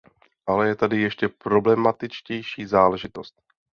Ale 0.47 0.67
je 0.67 0.75
tady 0.75 1.01
ještě 1.01 1.27
problematičtější 1.29 2.65
záležitost. 2.65 3.41